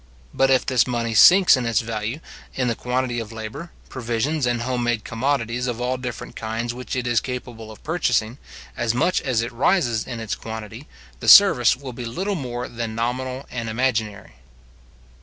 [0.33, 2.21] But if this money sinks in its value,
[2.55, 6.95] in the quantity of labour, provisions, and home made commodities of all different kinds which
[6.95, 8.39] it is capable of purchasing,
[8.75, 10.87] as much as it rises in its quantity,
[11.19, 14.33] the service will be little more than nominal and imaginary.